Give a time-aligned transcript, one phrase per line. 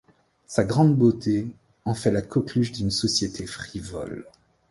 [0.47, 1.45] Sa grande beauté
[1.85, 4.25] en fait la coqueluche d'une société frivole.